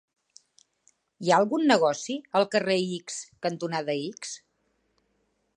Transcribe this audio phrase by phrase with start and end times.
[1.25, 4.37] Hi ha algun negoci al carrer X cantonada X?